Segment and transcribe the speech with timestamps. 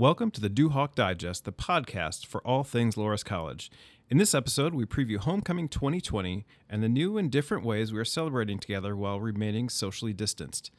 [0.00, 3.70] Welcome to the Duhawk Digest, the podcast for all things Loras College.
[4.08, 8.04] In this episode, we preview Homecoming 2020 and the new and different ways we are
[8.06, 10.70] celebrating together while remaining socially distanced.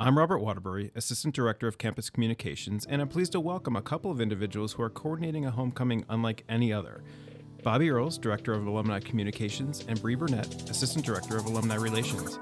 [0.00, 4.10] I'm Robert Waterbury, Assistant Director of Campus Communications, and I'm pleased to welcome a couple
[4.10, 7.04] of individuals who are coordinating a homecoming unlike any other.
[7.62, 12.38] Bobby Earls, Director of Alumni Communications, and Bree Burnett, Assistant Director of Alumni Relations.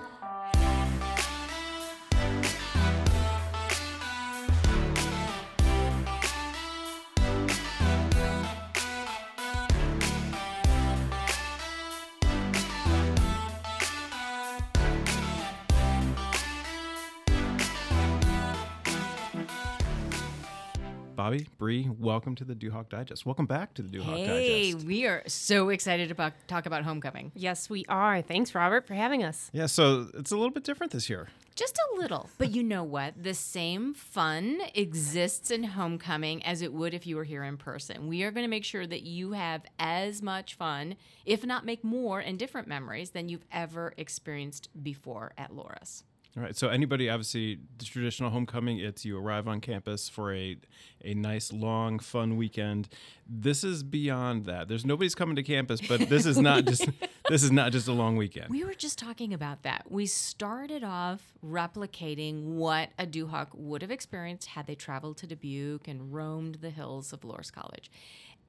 [21.63, 23.25] Bree, welcome to the Duhawk Digest.
[23.25, 24.83] Welcome back to the Duhawk Hey, Digest.
[24.83, 27.31] Hey, we are so excited to talk about homecoming.
[27.37, 28.21] Yes, we are.
[28.21, 29.49] Thanks, Robert, for having us.
[29.53, 31.29] Yeah, so it's a little bit different this year.
[31.55, 32.29] Just a little.
[32.37, 33.15] But you know what?
[33.23, 38.09] The same fun exists in homecoming as it would if you were here in person.
[38.09, 41.85] We are going to make sure that you have as much fun, if not make
[41.85, 46.03] more and different memories than you've ever experienced before at Loras.
[46.35, 46.57] All right.
[46.57, 50.57] So anybody, obviously, the traditional homecoming, it's you arrive on campus for a
[51.05, 52.89] a nice, long, fun weekend.
[53.29, 54.67] This is beyond that.
[54.69, 56.89] There's nobody's coming to campus, but this is not just
[57.29, 58.49] this is not just a long weekend.
[58.49, 59.91] We were just talking about that.
[59.91, 65.87] We started off replicating what a Duhawk would have experienced had they traveled to Dubuque
[65.87, 67.91] and roamed the hills of Loras College.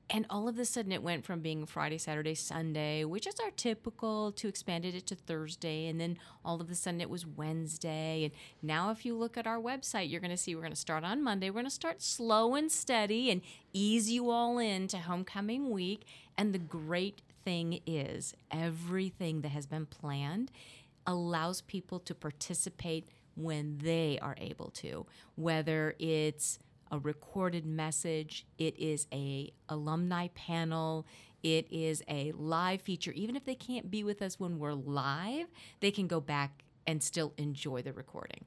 [0.09, 3.49] And all of a sudden, it went from being Friday, Saturday, Sunday, which is our
[3.51, 5.87] typical, to expanded it to Thursday.
[5.87, 8.25] And then all of a sudden, it was Wednesday.
[8.25, 10.79] And now, if you look at our website, you're going to see we're going to
[10.79, 11.49] start on Monday.
[11.49, 16.05] We're going to start slow and steady and ease you all into homecoming week.
[16.37, 20.51] And the great thing is, everything that has been planned
[21.07, 26.59] allows people to participate when they are able to, whether it's
[26.94, 31.08] a recorded message, it is a alumni panel,
[31.41, 33.11] it is a live feature.
[33.13, 35.48] Even if they can't be with us when we're live,
[35.80, 38.45] they can go back and still enjoy the recording.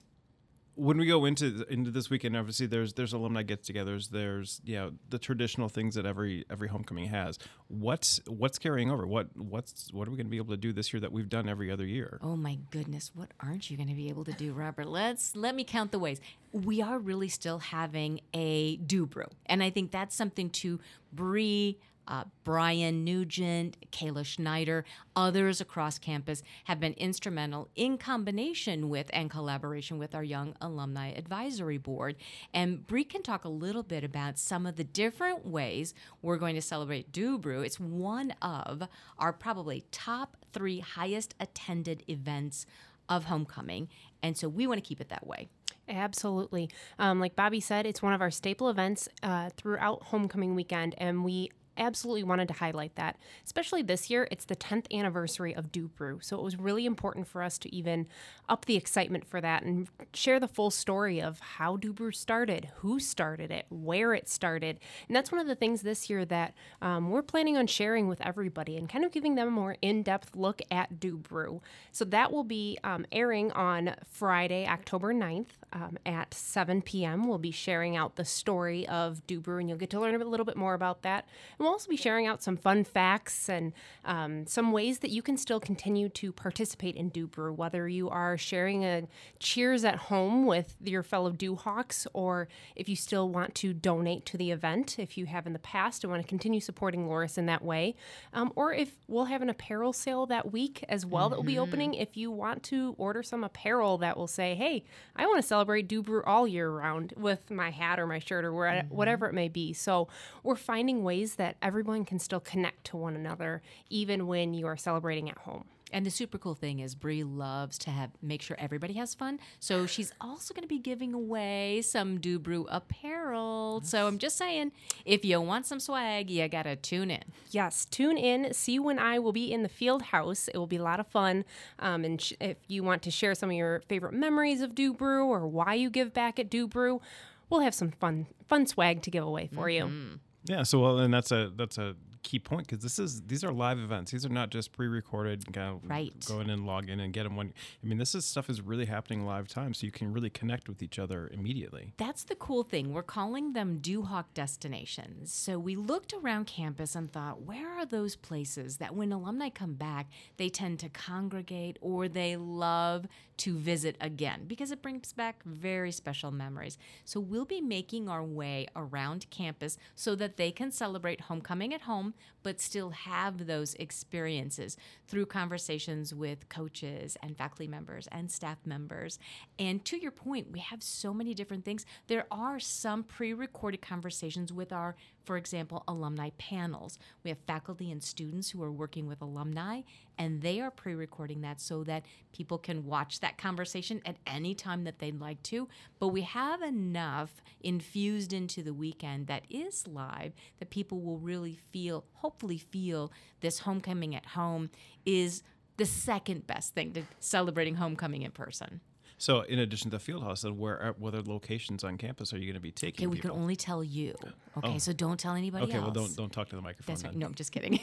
[0.77, 4.11] When we go into into this weekend, obviously there's there's alumni get-togethers.
[4.11, 7.39] There's you know the traditional things that every every homecoming has.
[7.69, 9.07] What's what's carrying over?
[9.07, 11.29] What what's what are we going to be able to do this year that we've
[11.29, 12.19] done every other year?
[12.23, 14.87] Oh my goodness, what aren't you going to be able to do, Robert?
[14.87, 16.21] Let's let me count the ways.
[16.53, 20.79] We are really still having a do brew, and I think that's something to
[21.13, 21.79] Bree.
[22.09, 24.85] Uh, Brian Nugent, Kayla Schneider,
[25.15, 31.13] others across campus have been instrumental in combination with and collaboration with our Young Alumni
[31.13, 32.17] Advisory Board.
[32.55, 36.55] And Bree can talk a little bit about some of the different ways we're going
[36.55, 37.63] to celebrate Do Brew.
[37.63, 38.83] It's one of
[39.19, 42.67] our probably top three highest attended events
[43.09, 43.89] of homecoming.
[44.23, 45.49] And so we want to keep it that way.
[45.89, 46.69] Absolutely.
[46.99, 51.25] Um, like Bobby said, it's one of our staple events uh, throughout homecoming weekend, and
[51.25, 53.17] we absolutely wanted to highlight that.
[53.45, 56.19] Especially this year, it's the 10th anniversary of Do Brew.
[56.23, 58.07] So it was really important for us to even
[58.49, 62.69] up the excitement for that and share the full story of how Do Brew started,
[62.77, 64.79] who started it, where it started.
[65.09, 68.21] And that's one of the things this year that um, we're planning on sharing with
[68.21, 71.63] everybody and kind of giving them a more in depth look at Do Brew.
[71.93, 77.27] So that will be um, airing on Friday, October 9th um, at 7 p.m.
[77.27, 80.25] We'll be sharing out the story of Do Brew, and you'll get to learn a
[80.25, 81.27] little bit more about that.
[81.59, 83.73] And we'll also be sharing out some fun facts and
[84.05, 88.09] um, some ways that you can still continue to participate in Do Brew, whether you
[88.09, 89.09] are sharing a
[89.41, 92.47] cheers at home with your fellow Duhawks, or
[92.77, 96.05] if you still want to donate to the event, if you have in the past
[96.05, 97.97] and want to continue supporting Loras in that way,
[98.33, 101.59] um, or if we'll have an apparel sale that week as well that will be
[101.59, 101.95] opening.
[101.95, 104.85] If you want to order some apparel that will say, hey,
[105.17, 108.45] I want to celebrate Do Brew all year round with my hat or my shirt
[108.45, 109.73] or where, whatever it may be.
[109.73, 110.07] So
[110.45, 114.77] we're finding ways that everyone can still connect to one another, even when you are
[114.77, 115.65] celebrating at home.
[115.93, 119.39] And the super cool thing is Bree loves to have make sure everybody has fun.
[119.61, 123.81] So she's also going to be giving away some Do Brew apparel.
[123.85, 124.73] So I'm just saying,
[125.05, 127.23] if you want some swag, you got to tune in.
[127.51, 128.53] Yes, tune in.
[128.53, 130.49] See when I will be in the field house.
[130.49, 131.45] It will be a lot of fun.
[131.79, 134.93] Um, and sh- if you want to share some of your favorite memories of Do
[134.93, 137.01] Brew or why you give back at Do Brew,
[137.49, 140.19] we'll have some fun fun swag to give away for you.
[140.47, 143.53] Yeah, so well, and that's a that's a key point because this is these are
[143.53, 144.11] live events.
[144.11, 145.53] These are not just pre-recorded.
[145.53, 146.13] Kind of Right.
[146.27, 147.53] Go in and log in and get them when.
[147.83, 150.69] I mean, this is stuff is really happening live time, so you can really connect
[150.69, 151.95] with each other immediately.
[151.97, 152.93] That's the cool thing.
[152.93, 155.33] We're calling them Duhawk destinations.
[155.33, 159.75] So we looked around campus and thought, where are those places that when alumni come
[159.75, 163.07] back, they tend to congregate or they love
[163.39, 166.79] to visit again because it brings back very special memories.
[167.05, 171.83] So we'll be making our way around campus so that they can celebrate homecoming at
[171.83, 174.77] home, but still have those experiences
[175.07, 179.19] through conversations with coaches and faculty members and staff members.
[179.59, 181.85] And to your point, we have so many different things.
[182.07, 184.97] There are some pre recorded conversations with our,
[185.27, 186.99] for example, alumni panels.
[187.25, 189.83] We have faculty and students who are working with alumni,
[190.17, 194.55] and they are pre recording that so that people can watch that conversation at any
[194.55, 195.69] time that they'd like to.
[195.99, 201.59] But we have enough infused into the weekend that is live that people will really
[201.73, 204.71] feel, hopefully, feel this homecoming at home
[205.05, 205.43] is
[205.77, 208.81] the second best thing to celebrating homecoming in person.
[209.19, 212.35] So, in addition to the field house, then where are, what other locations on campus
[212.35, 213.07] are you going to be taking?
[213.07, 214.15] Okay, we can only tell you.
[214.59, 214.79] Okay, oh.
[214.79, 215.85] so don't tell anybody Okay, else.
[215.85, 216.95] well, don't don't talk to the microphone.
[216.95, 217.13] That's right.
[217.13, 217.21] then.
[217.21, 217.81] No, I'm just kidding.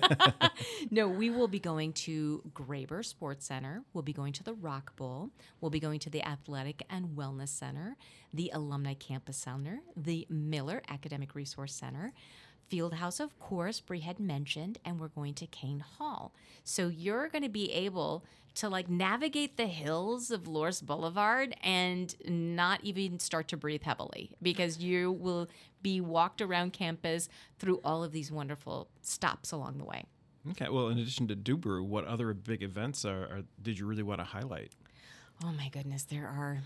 [0.90, 3.82] no, we will be going to Graber Sports Center.
[3.92, 5.30] We'll be going to the Rock Bowl.
[5.60, 7.96] We'll be going to the Athletic and Wellness Center,
[8.32, 12.12] the Alumni Campus Center, the Miller Academic Resource Center.
[12.68, 16.32] Field House, of course, Bree had mentioned, and we're going to Keane Hall.
[16.64, 18.24] So you're going to be able
[18.56, 24.30] to like navigate the hills of Loras Boulevard and not even start to breathe heavily
[24.40, 25.48] because you will
[25.82, 27.28] be walked around campus
[27.58, 30.04] through all of these wonderful stops along the way.
[30.50, 34.02] Okay, well, in addition to Dubru, what other big events are, are did you really
[34.02, 34.72] want to highlight?
[35.44, 36.60] Oh my goodness, there are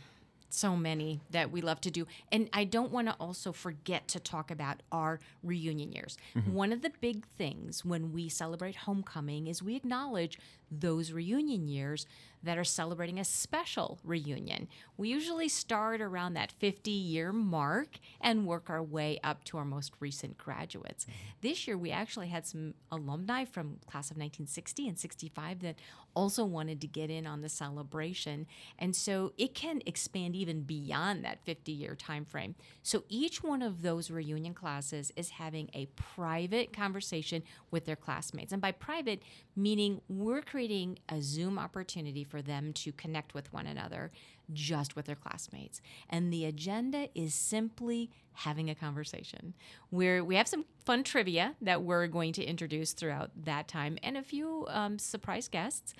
[0.53, 2.07] so many that we love to do.
[2.31, 6.19] And I don't want to also forget to talk about our reunion years.
[6.37, 6.53] Mm-hmm.
[6.53, 10.39] One of the big things when we celebrate homecoming is we acknowledge
[10.71, 12.07] those reunion years
[12.43, 14.69] that are celebrating a special reunion.
[14.97, 19.65] We usually start around that 50 year mark and work our way up to our
[19.65, 21.07] most recent graduates.
[21.43, 25.77] This year, we actually had some alumni from class of 1960 and 65 that
[26.15, 28.47] also wanted to get in on the celebration.
[28.79, 32.55] And so it can expand even beyond that 50 year time frame.
[32.83, 38.53] So each one of those reunion classes is having a private conversation with their classmates.
[38.53, 39.23] And by private,
[39.63, 44.11] meaning we're creating a Zoom opportunity for them to connect with one another
[44.53, 45.81] just with their classmates.
[46.09, 49.55] And the agenda is simply having a conversation
[49.91, 54.17] where we have some fun trivia that we're going to introduce throughout that time and
[54.17, 55.95] a few um, surprise guests.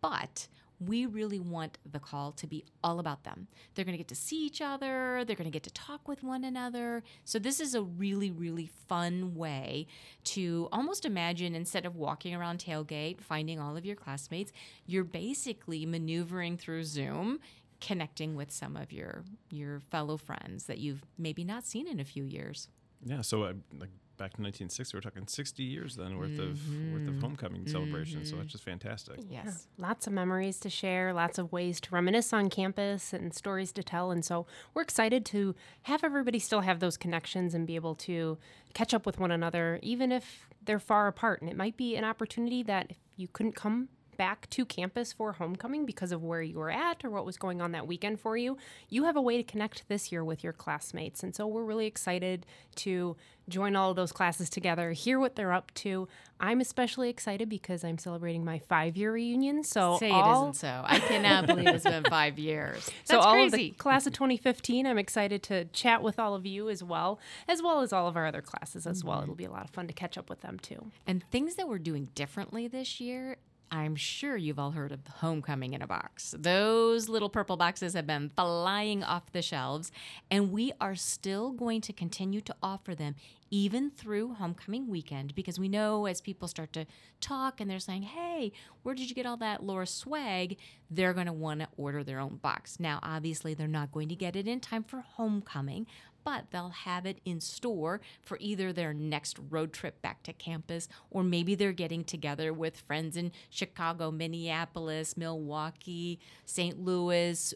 [0.00, 0.48] But
[0.80, 3.48] we really want the call to be all about them.
[3.74, 6.22] They're going to get to see each other, they're going to get to talk with
[6.22, 7.02] one another.
[7.24, 9.86] So, this is a really, really fun way
[10.24, 14.52] to almost imagine instead of walking around tailgate, finding all of your classmates,
[14.86, 17.40] you're basically maneuvering through Zoom.
[17.78, 22.04] Connecting with some of your your fellow friends that you've maybe not seen in a
[22.04, 22.70] few years.
[23.04, 26.48] Yeah, so uh, like back to 1960, we're talking 60 years then worth of worth
[26.48, 27.20] of mm-hmm.
[27.20, 28.24] homecoming celebration.
[28.24, 28.48] So that's mm-hmm.
[28.48, 29.20] just fantastic.
[29.28, 29.66] Yes.
[29.78, 33.82] Lots of memories to share, lots of ways to reminisce on campus and stories to
[33.82, 34.10] tell.
[34.10, 38.38] And so we're excited to have everybody still have those connections and be able to
[38.74, 41.40] catch up with one another, even if they're far apart.
[41.40, 45.32] And it might be an opportunity that if you couldn't come back to campus for
[45.32, 48.36] homecoming because of where you were at or what was going on that weekend for
[48.36, 48.56] you,
[48.88, 51.22] you have a way to connect this year with your classmates.
[51.22, 52.46] And so we're really excited
[52.76, 53.16] to
[53.48, 56.08] join all of those classes together, hear what they're up to.
[56.40, 59.62] I'm especially excited because I'm celebrating my five year reunion.
[59.62, 60.82] So Say all, it isn't so.
[60.84, 62.90] I cannot believe it's been five years.
[63.06, 63.46] That's so all crazy.
[63.46, 67.18] of the class of 2015, I'm excited to chat with all of you as well,
[67.48, 69.16] as well as all of our other classes as well.
[69.16, 69.22] Mm-hmm.
[69.24, 70.90] It'll be a lot of fun to catch up with them too.
[71.06, 73.36] And things that we're doing differently this year,
[73.70, 76.34] I'm sure you've all heard of homecoming in a box.
[76.38, 79.90] Those little purple boxes have been flying off the shelves,
[80.30, 83.16] and we are still going to continue to offer them
[83.50, 86.86] even through homecoming weekend because we know as people start to
[87.20, 90.58] talk and they're saying, Hey, where did you get all that Loras swag?
[90.90, 92.80] They're going to want to order their own box.
[92.80, 95.86] Now, obviously, they're not going to get it in time for homecoming,
[96.26, 100.88] but they'll have it in store for either their next road trip back to campus
[101.08, 106.84] or maybe they're getting together with friends in Chicago, Minneapolis, Milwaukee, St.
[106.84, 107.54] Louis,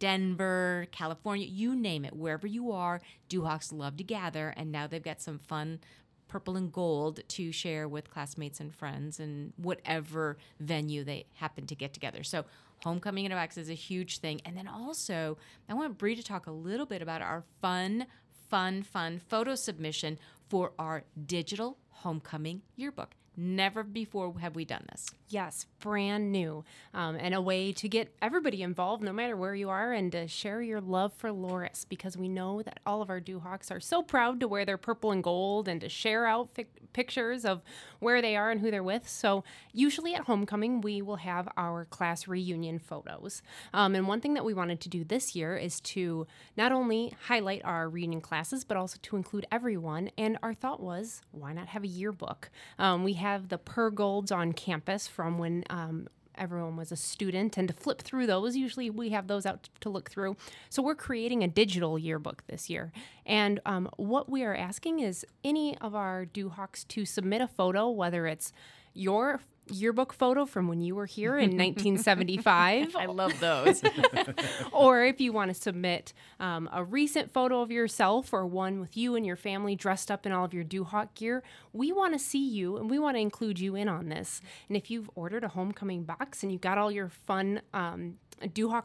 [0.00, 5.00] Denver, California, you name it, wherever you are, Duhawks love to gather, and now they've
[5.00, 5.78] got some fun
[6.26, 11.76] purple and gold to share with classmates and friends and whatever venue they happen to
[11.76, 12.24] get together.
[12.24, 12.44] So
[12.82, 14.40] homecoming in a box is a huge thing.
[14.44, 15.36] And then also,
[15.68, 18.06] I want Bree to talk a little bit about our fun,
[18.48, 20.18] fun, fun photo submission
[20.48, 23.14] for our digital homecoming yearbook.
[23.36, 25.06] Never before have we done this.
[25.28, 26.64] Yes, brand new.
[26.92, 30.26] Um, and a way to get everybody involved, no matter where you are, and to
[30.26, 34.02] share your love for Loras because we know that all of our Duhawks are so
[34.02, 37.62] proud to wear their purple and gold and to share out fi- pictures of
[38.00, 39.08] where they are and who they're with.
[39.08, 43.42] So, usually at homecoming, we will have our class reunion photos.
[43.72, 47.14] Um, and one thing that we wanted to do this year is to not only
[47.28, 50.10] highlight our reunion classes, but also to include everyone.
[50.18, 52.50] And our thought was, why not have a yearbook?
[52.78, 57.68] Um, we have the Purgolds on campus from when um, everyone was a student and
[57.68, 60.36] to flip through those usually we have those out to look through.
[60.68, 62.92] So we're creating a digital yearbook this year.
[63.26, 67.90] And um, what we are asking is any of our duhawks to submit a photo
[67.90, 68.52] whether it's
[68.94, 73.82] your yearbook photo from when you were here in 1975 I love those.
[74.72, 78.96] or if you want to submit um, a recent photo of yourself or one with
[78.96, 82.18] you and your family dressed up in all of your Duhawk gear, we want to
[82.18, 84.40] see you and we want to include you in on this.
[84.68, 88.18] And if you've ordered a homecoming box and you got all your fun um,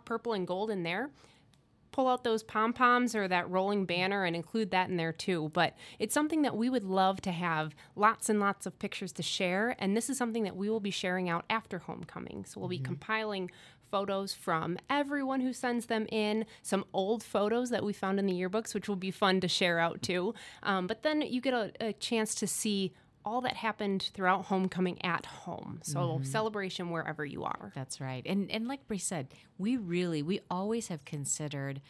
[0.06, 1.10] purple and gold in there,
[1.96, 5.50] pull out those pom poms or that rolling banner and include that in there too.
[5.54, 9.24] But it's something that we would love to have lots and lots of pictures to
[9.24, 9.78] share.
[9.80, 12.44] And this is something that we will be sharing out after homecoming.
[12.44, 13.50] So we'll be compiling
[13.90, 18.34] photos from everyone who sends them in, some old photos that we found in the
[18.34, 20.34] yearbooks, which will be fun to share out too.
[20.64, 22.92] Um, but then you get a, a chance to see
[23.26, 25.80] all that happened throughout homecoming at home.
[25.84, 26.24] So mm-hmm.
[26.24, 27.72] celebration wherever you are.
[27.76, 28.24] That's right.
[28.26, 29.28] And and like Bree said,
[29.58, 31.82] we really we always have considered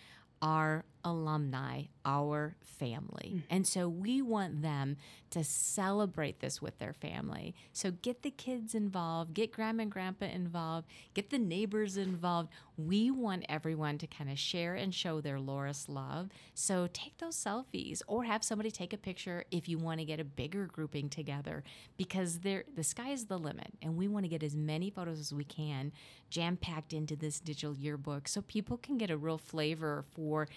[0.42, 3.34] our alumni our family.
[3.36, 3.44] Mm.
[3.50, 4.98] And so we want them
[5.32, 7.56] to celebrate this with their family.
[7.74, 12.50] So get the kids involved, get grandma and grandpa involved, get the neighbors involved.
[12.78, 16.30] We want everyone to kind of share and show their Loras love.
[16.54, 20.20] So take those selfies or have somebody take a picture if you want to get
[20.20, 21.64] a bigger grouping together
[21.98, 25.20] because there the sky is the limit and we want to get as many photos
[25.20, 25.92] as we can
[26.30, 30.48] jam packed into this digital yearbook so people can get a real flavor for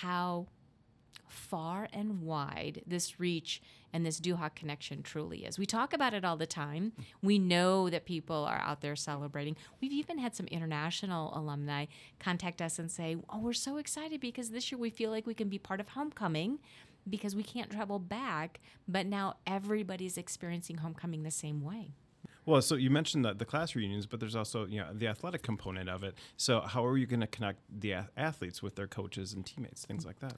[0.00, 0.46] how
[1.28, 5.58] far and wide this reach and this Duha connection truly is.
[5.58, 6.92] We talk about it all the time.
[7.22, 9.56] We know that people are out there celebrating.
[9.80, 11.86] We've even had some international alumni
[12.18, 15.34] contact us and say, "Oh, we're so excited because this year we feel like we
[15.34, 16.58] can be part of homecoming."
[17.08, 21.92] Because we can't travel back, but now everybody's experiencing homecoming the same way.
[22.46, 25.42] Well, so you mentioned the, the class reunions, but there's also you know the athletic
[25.42, 26.14] component of it.
[26.36, 29.84] So how are you going to connect the ath- athletes with their coaches and teammates,
[29.84, 30.34] things like that?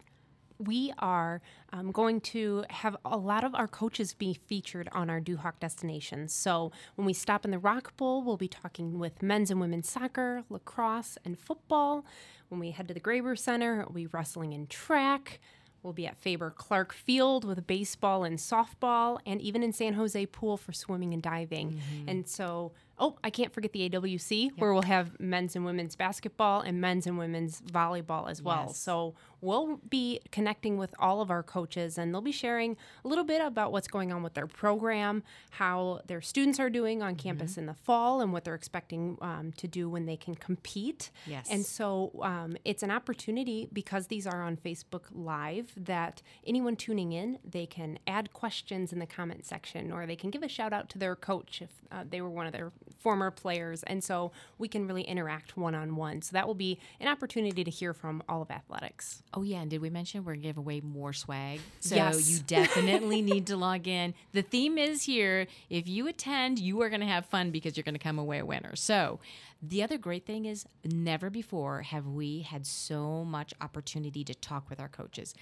[0.58, 1.40] we are
[1.72, 6.32] um, going to have a lot of our coaches be featured on our Duhawk destinations.
[6.32, 9.88] So when we stop in the Rock Bowl, we'll be talking with men's and women's
[9.88, 12.04] soccer, lacrosse, and football.
[12.48, 15.40] When we head to the Graber Center, we'll be wrestling and track.
[15.86, 20.26] We'll be at Faber Clark Field with baseball and softball, and even in San Jose
[20.26, 21.74] Pool for swimming and diving.
[21.74, 22.08] Mm-hmm.
[22.08, 26.60] And so, oh, I can't forget the AWC, where we'll have men's and women's basketball
[26.60, 28.66] and men's and women's volleyball as well.
[28.68, 28.78] Yes.
[28.78, 33.24] So we'll be connecting with all of our coaches, and they'll be sharing a little
[33.24, 37.58] bit about what's going on with their program, how their students are doing on campus
[37.58, 41.10] in the fall, and what they're expecting um, to do when they can compete.
[41.26, 41.48] Yes.
[41.50, 47.12] And so um, it's an opportunity because these are on Facebook Live that anyone tuning
[47.12, 50.72] in, they can add questions in the comment section or they can give a shout
[50.72, 53.82] out to their coach if uh, they were one of their former players.
[53.84, 56.22] And so we can really interact one on one.
[56.22, 59.22] So that will be an opportunity to hear from all of athletics.
[59.34, 61.60] Oh yeah, and did we mention we're gonna give away more swag?
[61.80, 62.28] So Yes.
[62.30, 64.14] you definitely need to log in.
[64.32, 65.46] The theme is here.
[65.70, 68.76] If you attend, you are gonna have fun because you're gonna come away a winner.
[68.76, 69.20] So
[69.62, 74.68] the other great thing is never before have we had so much opportunity to talk
[74.68, 75.34] with our coaches.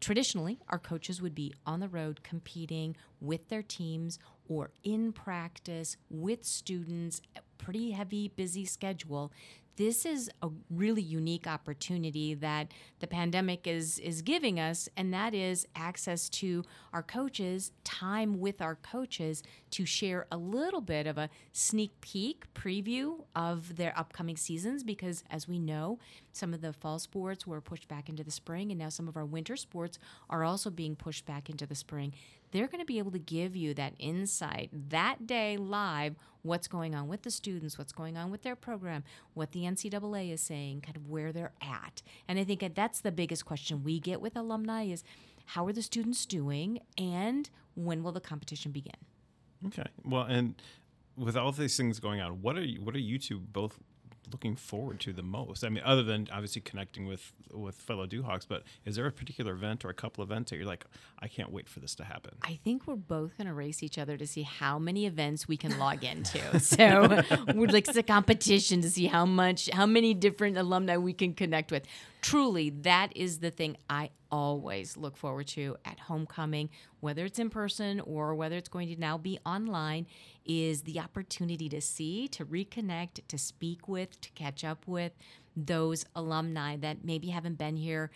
[0.00, 4.18] Traditionally, our coaches would be on the road competing with their teams
[4.50, 7.22] or in practice with students,
[7.56, 9.32] pretty heavy, busy schedule
[9.80, 15.32] this is a really unique opportunity that the pandemic is is giving us and that
[15.32, 21.16] is access to our coaches time with our coaches to share a little bit of
[21.16, 25.98] a sneak peek preview of their upcoming seasons because as we know
[26.32, 29.16] some of the fall sports were pushed back into the spring and now some of
[29.16, 32.12] our winter sports are also being pushed back into the spring
[32.50, 36.94] they're going to be able to give you that insight that day live what's going
[36.94, 39.04] on with the students, what's going on with their program,
[39.34, 42.02] what the NCAA is saying, kind of where they're at.
[42.26, 45.04] And I think that's the biggest question we get with alumni is
[45.46, 48.94] how are the students doing and when will the competition begin?
[49.66, 49.86] Okay.
[50.04, 50.54] Well, and
[51.16, 53.78] with all these things going on, what are you, what are you two both
[54.32, 55.64] looking forward to the most?
[55.64, 59.52] I mean, other than obviously connecting with with fellow Duhawks, but is there a particular
[59.52, 60.84] event or a couple events that you're like,
[61.18, 62.36] I can't wait for this to happen?
[62.42, 65.56] I think we're both going to race each other to see how many events we
[65.56, 66.40] can log into.
[66.60, 67.22] So
[67.54, 71.34] we're like it's a competition to see how much, how many different alumni we can
[71.34, 71.84] connect with.
[72.20, 77.50] Truly, that is the thing I always look forward to at homecoming, whether it's in
[77.50, 80.06] person or whether it's going to now be online,
[80.44, 85.12] is the opportunity to see, to reconnect, to speak with, to catch up with
[85.56, 88.10] those alumni that maybe haven't been here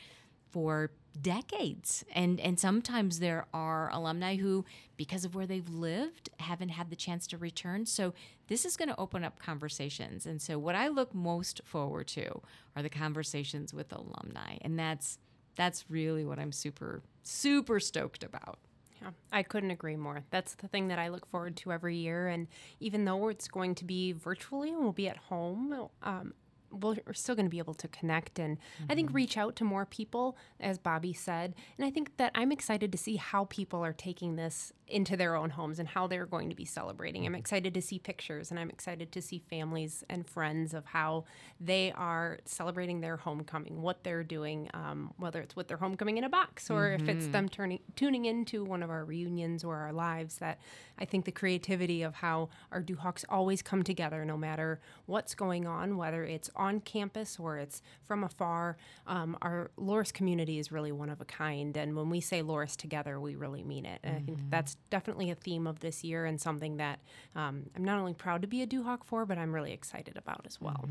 [0.50, 0.90] for
[1.20, 2.04] decades.
[2.14, 4.64] And and sometimes there are alumni who
[4.96, 7.86] because of where they've lived haven't had the chance to return.
[7.86, 8.14] So
[8.48, 10.26] this is going to open up conversations.
[10.26, 12.42] And so what i look most forward to
[12.76, 14.58] are the conversations with alumni.
[14.62, 15.18] And that's
[15.56, 18.58] that's really what i'm super super stoked about.
[19.00, 20.24] Yeah, I couldn't agree more.
[20.30, 22.28] That's the thing that I look forward to every year.
[22.28, 22.46] And
[22.80, 26.32] even though it's going to be virtually and we'll be at home, um,
[26.80, 29.16] we're still going to be able to connect and I think mm-hmm.
[29.16, 31.54] reach out to more people, as Bobby said.
[31.78, 35.34] And I think that I'm excited to see how people are taking this into their
[35.34, 37.24] own homes and how they're going to be celebrating.
[37.24, 37.38] I'm mm-hmm.
[37.38, 41.24] excited to see pictures and I'm excited to see families and friends of how
[41.58, 46.24] they are celebrating their homecoming, what they're doing, um, whether it's with their homecoming in
[46.24, 47.32] a box or if it's mm-hmm.
[47.32, 50.36] them turning tuning into one of our reunions or our lives.
[50.38, 50.58] That
[50.98, 55.66] I think the creativity of how our Duhawks always come together, no matter what's going
[55.66, 58.76] on, whether it's on campus or it's from afar.
[59.06, 62.76] Um, our Loras community is really one of a kind, and when we say Loras
[62.76, 64.00] together, we really mean it.
[64.02, 67.00] And I think that's definitely a theme of this year and something that
[67.36, 70.42] um, I'm not only proud to be a Duhawk for, but I'm really excited about
[70.46, 70.88] as well.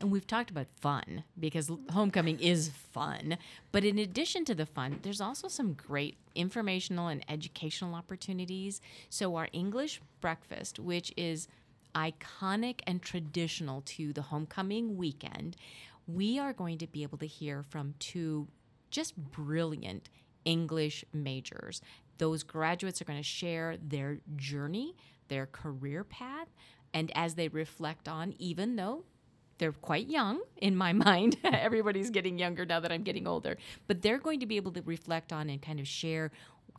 [0.00, 3.38] And we've talked about fun because homecoming is fun.
[3.72, 8.80] But in addition to the fun, there's also some great informational and educational opportunities.
[9.10, 11.48] So, our English breakfast, which is
[11.94, 15.56] iconic and traditional to the homecoming weekend,
[16.06, 18.48] we are going to be able to hear from two
[18.90, 20.08] just brilliant
[20.44, 21.80] English majors.
[22.18, 24.94] Those graduates are going to share their journey,
[25.28, 26.48] their career path,
[26.92, 29.04] and as they reflect on, even though
[29.58, 31.36] they're quite young in my mind.
[31.44, 33.56] Everybody's getting younger now that I'm getting older.
[33.86, 36.32] But they're going to be able to reflect on and kind of share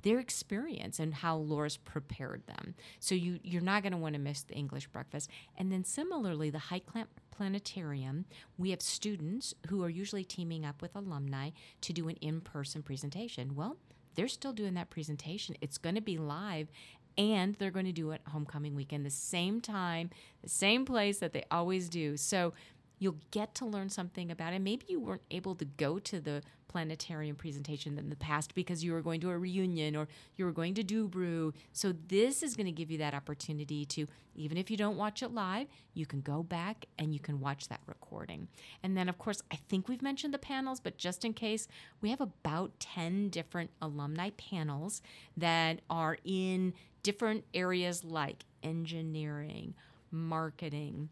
[0.04, 2.76] their experience and how Loras prepared them.
[3.00, 5.30] So you you're not going to want to miss the English breakfast.
[5.58, 8.26] And then similarly, the Heitkamp Planetarium,
[8.58, 11.50] we have students who are usually teaming up with alumni
[11.82, 13.56] to do an in-person presentation.
[13.56, 13.78] Well,
[14.16, 15.56] they're still doing that presentation.
[15.62, 16.70] It's going to be live
[17.18, 20.10] and they're going to do it homecoming weekend the same time,
[20.42, 22.18] the same place that they always do.
[22.18, 22.54] So
[23.00, 24.60] you'll get to learn something about it.
[24.60, 26.42] Maybe you weren't able to go to the
[26.74, 30.52] planetarium presentation than the past because you were going to a reunion or you were
[30.52, 31.54] going to do brew.
[31.72, 35.22] So this is going to give you that opportunity to, even if you don't watch
[35.22, 38.48] it live, you can go back and you can watch that recording.
[38.82, 41.68] And then, of course, I think we've mentioned the panels, but just in case,
[42.02, 45.04] we have about 10 different alumni panels
[45.38, 49.76] that are in different areas like engineering,
[50.10, 51.10] marketing,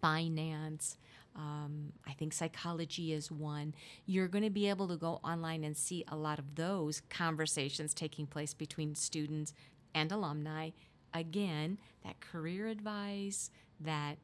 [0.00, 0.96] finance.
[1.36, 3.74] Um, I think psychology is one.
[4.06, 7.94] You're going to be able to go online and see a lot of those conversations
[7.94, 9.54] taking place between students
[9.94, 10.70] and alumni.
[11.14, 14.18] Again, that career advice, that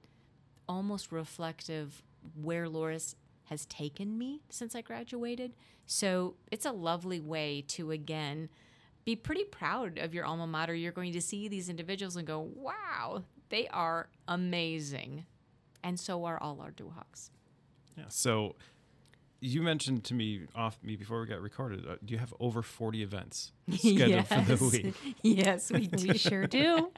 [0.69, 2.03] almost reflective
[2.41, 3.15] where Loras
[3.45, 5.55] has taken me since I graduated.
[5.87, 8.49] So it's a lovely way to, again,
[9.05, 10.75] be pretty proud of your alma mater.
[10.75, 15.25] You're going to see these individuals and go, wow, they are amazing.
[15.87, 17.31] And so are all our Duhawks.
[17.97, 18.05] Yeah.
[18.09, 18.57] So
[19.41, 21.87] you mentioned to me off me before we got recorded.
[21.87, 25.17] Uh, do you have over forty events scheduled for the week?
[25.23, 26.09] yes, we do.
[26.09, 26.91] We sure do.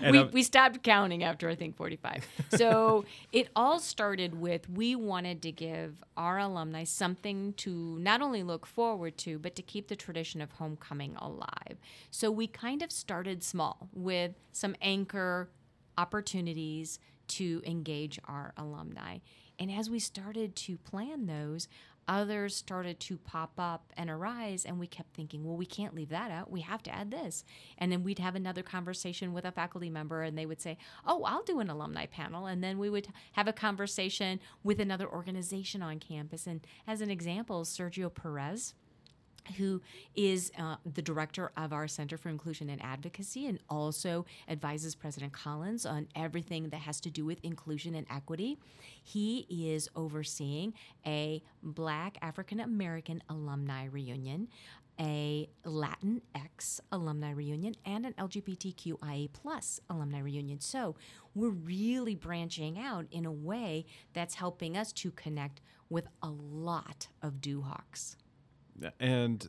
[0.00, 2.26] We, I'm- we stopped counting after I think 45.
[2.50, 8.42] So it all started with we wanted to give our alumni something to not only
[8.42, 11.76] look forward to, but to keep the tradition of homecoming alive.
[12.10, 15.50] So we kind of started small with some anchor
[15.98, 19.18] opportunities to engage our alumni.
[19.58, 21.68] And as we started to plan those,
[22.08, 26.10] others started to pop up and arise and we kept thinking well we can't leave
[26.10, 26.50] that out.
[26.50, 27.44] We have to add this.
[27.78, 31.24] And then we'd have another conversation with a faculty member and they would say oh
[31.24, 32.46] i'll do an alumni panel.
[32.46, 36.46] And then we would have a conversation with another organization on campus.
[36.46, 38.74] And as an example sergio perez
[39.56, 39.80] who
[40.14, 45.32] is uh, the director of our Center for Inclusion and Advocacy and also advises President
[45.32, 48.58] Collins on everything that has to do with inclusion and equity.
[49.02, 50.74] He is overseeing
[51.06, 54.48] a Black African American alumni reunion,
[54.98, 60.60] a Latin X alumni reunion, and an LGBTQIA plus alumni reunion.
[60.60, 60.96] So
[61.34, 67.08] we're really branching out in a way that's helping us to connect with a lot
[67.22, 68.16] of Duhawks
[69.00, 69.48] and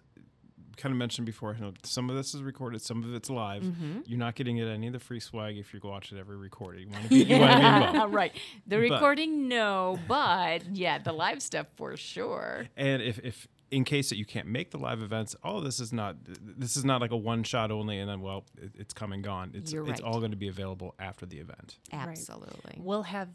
[0.77, 3.63] kind of mentioned before, you know, some of this is recorded, some of it's live.
[3.63, 4.01] Mm-hmm.
[4.05, 6.83] You're not getting it any of the free swag if you watch it every recording.
[6.83, 8.13] You want to be, you wanna be involved.
[8.13, 8.31] right.
[8.67, 12.67] The But- recording, no, but yeah, the live stuff for sure.
[12.77, 15.79] And if, if in case that you can't make the live events, all of this
[15.79, 18.93] is not this is not like a one shot only, and then well, it, it's
[18.93, 19.51] come and gone.
[19.55, 20.01] It's You're it's right.
[20.03, 21.79] all going to be available after the event.
[21.91, 22.75] Absolutely.
[22.77, 23.29] We'll have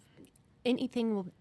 [0.65, 1.33] anything will-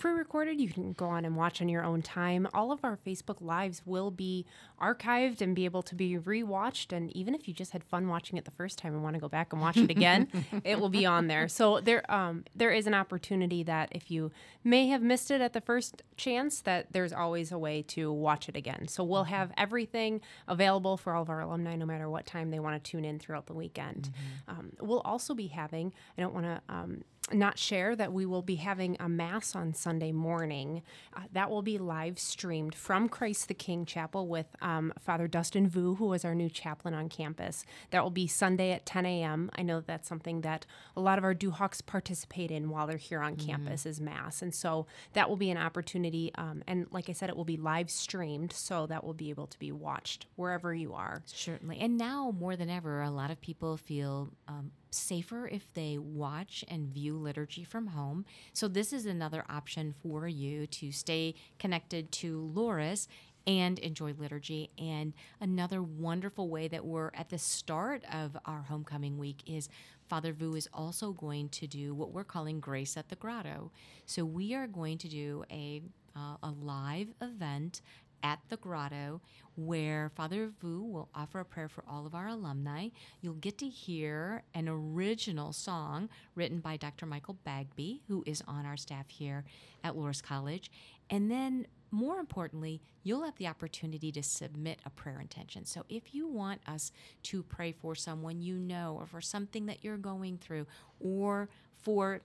[0.00, 2.48] that's pre-recorded you can go on and watch on your own time.
[2.54, 4.46] All of our facebook lives will be
[4.80, 8.38] archived and be able to be rewatched and even if you just had fun watching
[8.38, 10.28] it the first time and want to go back and watch it again
[10.64, 11.48] it will be on there.
[11.48, 14.30] So there um, there is an opportunity that if you
[14.64, 18.48] may have missed it at the first chance that there's always a way to watch
[18.48, 18.88] it again.
[18.88, 22.60] So we'll have everything available for all of our alumni no matter what time they
[22.60, 24.10] want to tune in throughout the weekend.
[24.48, 28.42] Um, we'll also be having i don't want to um, not share that we will
[28.42, 30.82] be having a mass on Sunday morning.
[31.14, 35.68] Uh, that will be live streamed from Christ the King Chapel with um, Father Dustin
[35.68, 37.64] Vu, who is our new chaplain on campus.
[37.90, 39.50] That will be Sunday at 10 a.m.
[39.56, 43.20] I know that's something that a lot of our Duhawks participate in while they're here
[43.20, 46.30] on campus is mass, and so that will be an opportunity.
[46.36, 49.48] Um, and like I said, it will be live streamed, so that will be able
[49.48, 51.22] to be watched wherever you are.
[51.26, 51.78] Certainly.
[51.80, 56.64] And now more than ever, a lot of people feel um, safer if they watch
[56.68, 58.24] and view liturgy from home.
[58.52, 63.06] So, this is another option for you to stay connected to Loras
[63.46, 64.70] and enjoy liturgy.
[64.78, 69.68] And another wonderful way that we're at the start of our homecoming week is
[70.08, 73.70] Father Vu is also going to do what we're calling Grace at the Grotto.
[74.06, 75.82] So, we are going to do a,
[76.16, 77.80] uh, a live event
[78.22, 79.20] at the grotto
[79.56, 82.88] where Father Vu will offer a prayer for all of our alumni.
[83.20, 87.06] You'll get to hear an original song written by Dr.
[87.06, 89.44] Michael Bagby, who is on our staff here
[89.84, 90.70] at Loras College.
[91.10, 95.64] And then, more importantly, you'll have the opportunity to submit a prayer intention.
[95.64, 96.92] So, if you want us
[97.24, 100.66] to pray for someone you know, or for something that you're going through,
[101.00, 101.48] or
[101.82, 102.20] for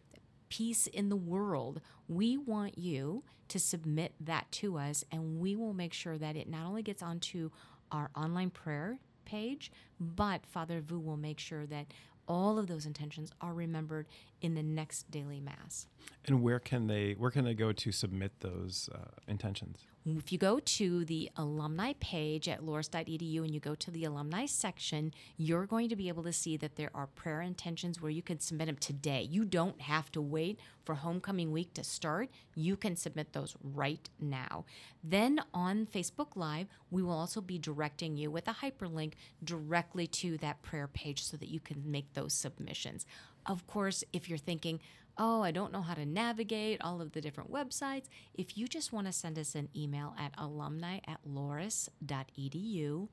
[0.56, 5.74] peace in the world, we want you to submit that to us, and we will
[5.74, 7.50] make sure that it not only gets onto
[7.92, 11.88] our online prayer page, but Father Vu will make sure that
[12.28, 14.08] all of those intentions are remembered
[14.42, 15.88] in the next daily mass.
[16.26, 19.86] And where can they where can they go to submit those uh, intentions?
[20.08, 24.46] If you go to the alumni page at loras.edu and you go to the alumni
[24.46, 28.22] section, you're going to be able to see that there are prayer intentions where you
[28.22, 29.24] can submit them today.
[29.24, 32.30] You don't have to wait for homecoming week to start.
[32.54, 34.66] You can submit those right now.
[35.04, 40.38] Then on Facebook Live, we will also be directing you with a hyperlink directly to
[40.38, 43.08] that prayer page so that you can make those submissions.
[43.46, 44.80] Of course, if you're thinking,
[45.18, 48.92] oh, I don't know how to navigate all of the different websites, if you just
[48.92, 53.08] want to send us an email at alumni at loras.edu,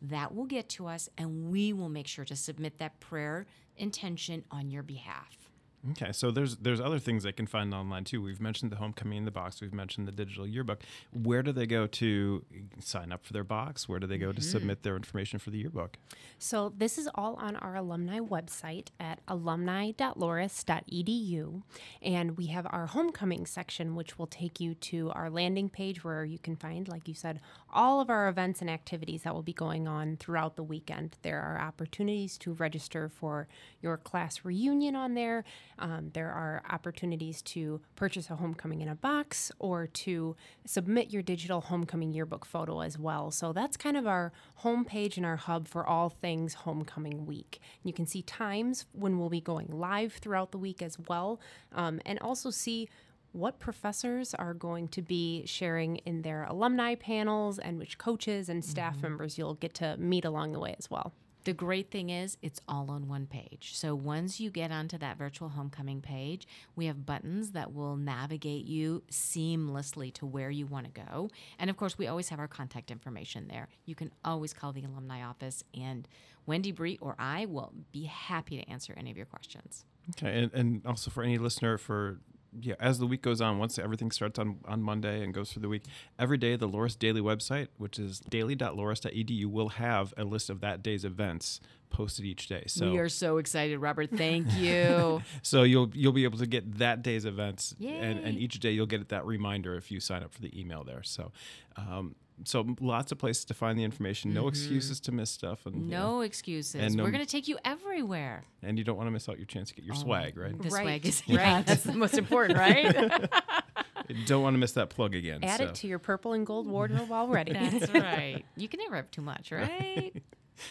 [0.00, 3.46] that will get to us and we will make sure to submit that prayer
[3.76, 5.47] intention on your behalf.
[5.92, 8.20] Okay, so there's there's other things they can find online too.
[8.20, 9.60] We've mentioned the homecoming in the box.
[9.60, 10.82] We've mentioned the digital yearbook.
[11.12, 12.44] Where do they go to
[12.80, 13.88] sign up for their box?
[13.88, 14.50] Where do they go to mm-hmm.
[14.50, 15.96] submit their information for the yearbook?
[16.38, 21.62] So this is all on our alumni website at alumni.loras.edu.
[22.02, 26.24] And we have our homecoming section, which will take you to our landing page where
[26.24, 27.40] you can find, like you said,
[27.72, 31.16] all of our events and activities that will be going on throughout the weekend.
[31.22, 33.46] There are opportunities to register for
[33.80, 35.44] your class reunion on there.
[35.78, 40.36] Um, there are opportunities to purchase a homecoming in a box or to
[40.66, 43.30] submit your digital homecoming yearbook photo as well.
[43.30, 47.60] So that's kind of our homepage and our hub for all things homecoming week.
[47.84, 51.40] You can see times when we'll be going live throughout the week as well,
[51.72, 52.88] um, and also see
[53.32, 58.64] what professors are going to be sharing in their alumni panels and which coaches and
[58.64, 61.12] staff members you'll get to meet along the way as well.
[61.48, 63.70] The great thing is it's all on one page.
[63.72, 68.66] So once you get onto that virtual homecoming page, we have buttons that will navigate
[68.66, 71.30] you seamlessly to where you want to go.
[71.58, 73.68] And of course, we always have our contact information there.
[73.86, 76.06] You can always call the alumni office and
[76.44, 79.86] Wendy Bree or I will be happy to answer any of your questions.
[80.10, 82.20] Okay, and, and also for any listener for
[82.60, 85.62] yeah, as the week goes on, once everything starts on, on Monday and goes through
[85.62, 85.84] the week,
[86.18, 90.82] every day the Loras Daily website, which is daily.loras.edu, will have a list of that
[90.82, 92.64] day's events posted each day.
[92.66, 94.10] So we are so excited, Robert.
[94.10, 95.22] Thank you.
[95.42, 98.86] so you'll you'll be able to get that day's events, and, and each day you'll
[98.86, 101.02] get that reminder if you sign up for the email there.
[101.02, 101.32] So.
[101.76, 104.32] Um, so lots of places to find the information.
[104.32, 106.06] No excuses to miss stuff, and you know, Mm-hmm.
[106.16, 106.74] no excuses.
[106.76, 108.44] And no- We're going to take you everywhere.
[108.62, 110.56] and you don't want to miss out your chance to get your swag, right?
[110.56, 110.82] The Right.
[110.82, 111.34] swag is Right.
[111.36, 113.28] yeah, that's the most important, right?
[114.26, 115.42] Don't want to miss that plug again.
[115.42, 115.64] Add so.
[115.64, 117.52] it to your purple and gold wardrobe already.
[117.52, 118.44] that's right.
[118.56, 120.12] You can never have too much, right?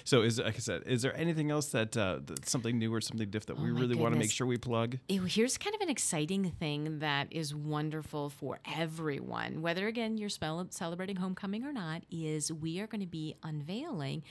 [0.03, 3.29] So is like I said, is there anything else that uh, something new or something
[3.29, 4.97] different that we Oh my really want to make sure we plug?
[5.07, 11.17] Here's kind of an exciting thing that is wonderful for everyone, whether again you're celebrating
[11.17, 14.23] homecoming or not, is we are going to be unveiling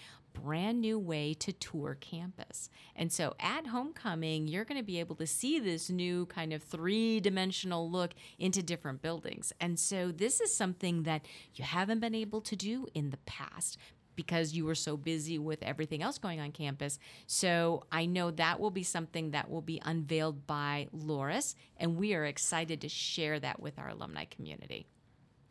[0.43, 2.69] brand new way to tour campus.
[2.95, 6.63] And so at homecoming, you're going to be able to see this new kind of
[6.63, 9.53] three-dimensional look into different buildings.
[9.61, 13.79] And so this is something that you haven't been able to do in the past
[14.17, 16.99] because you were so busy with everything else going on campus.
[17.27, 22.15] So I know that will be something that will be unveiled by Loras, and we
[22.15, 24.87] are excited to share that with our alumni community.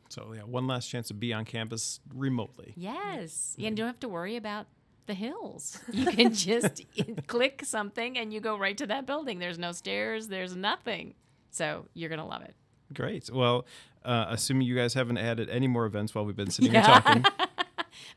[0.09, 2.73] So yeah, one last chance to be on campus remotely.
[2.75, 4.67] Yes, and you don't have to worry about
[5.07, 5.77] the hills.
[5.91, 6.83] You can just
[7.27, 9.39] click something and you go right to that building.
[9.39, 11.13] There's no stairs, there's nothing.
[11.51, 12.53] So you're going to love it.
[12.93, 13.29] Great.
[13.31, 13.65] Well,
[14.03, 16.83] uh, assuming you guys haven't added any more events while we've been sitting Yeah.
[16.85, 17.25] here talking,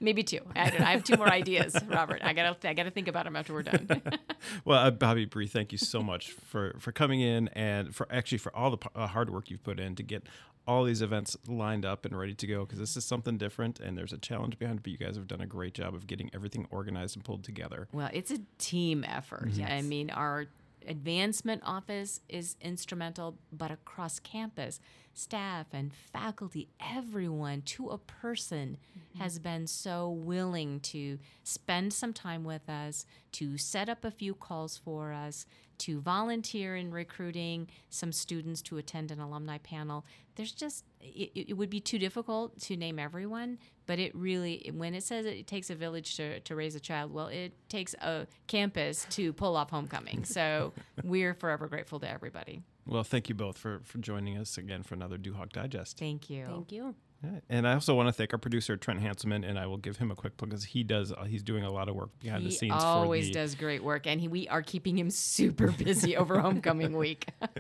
[0.01, 0.41] Maybe two.
[0.55, 0.87] I, don't know.
[0.87, 2.21] I have two more ideas, Robert.
[2.23, 4.03] I gotta, I gotta think about them after we're done.
[4.64, 8.38] well, uh, Bobby Bree, thank you so much for for coming in and for actually
[8.38, 10.25] for all the uh, hard work you've put in to get
[10.67, 13.97] all these events lined up and ready to go because this is something different and
[13.97, 14.83] there's a challenge behind it.
[14.83, 17.88] But you guys have done a great job of getting everything organized and pulled together.
[17.93, 19.51] Well, it's a team effort.
[19.67, 20.47] I mean, our
[20.87, 24.81] advancement office is instrumental, but across campus,
[25.18, 29.22] staff and faculty, everyone to a person mm-hmm.
[29.22, 34.35] has been so willing to spend some time with us, to set up a few
[34.35, 35.46] calls for us,
[35.78, 40.04] to volunteer in recruiting some students to attend an alumni panel.
[40.35, 44.94] There's just, it, it would be too difficult to name everyone, but it really, when
[44.94, 48.26] it says it takes a village to, to raise a child, well, it takes a
[48.46, 50.24] campus to pull off homecoming.
[50.24, 50.72] So
[51.04, 52.62] we're forever grateful to everybody.
[52.88, 55.98] Well, thank you both for for joining us again for another Duhawk Digest.
[55.98, 56.46] Thank you.
[56.46, 56.94] Thank you.
[57.22, 59.96] Yeah, And I also want to thank our producer Trent Hanselman, and I will give
[59.96, 62.46] him a quick plug because he does uh, he's doing a lot of work behind
[62.46, 62.61] the scenes.
[62.61, 62.83] He scenes.
[62.85, 66.40] always for the, does great work, and he, we are keeping him super busy over
[66.40, 67.29] homecoming week.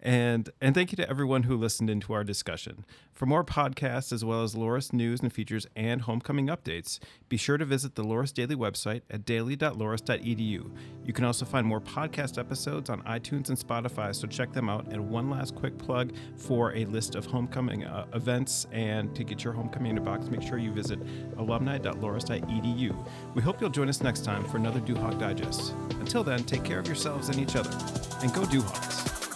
[0.00, 2.84] And and thank you to everyone who listened into our discussion.
[3.12, 7.58] For more podcasts as well as Loras news and features and homecoming updates, be sure
[7.58, 10.76] to visit the Loras Daily website at daily.loras.edu.
[11.04, 14.86] You can also find more podcast episodes on iTunes and Spotify, so check them out.
[14.92, 19.42] And one last quick plug for a list of homecoming uh, events and to get
[19.42, 21.00] your homecoming in box, make sure you visit
[21.38, 23.06] alumni.loras.edu.
[23.34, 25.74] We hope you'll join us next time for another Duhawk Digest.
[25.98, 27.70] Until then, take care of yourselves and each other,
[28.22, 29.27] and go Duhawks.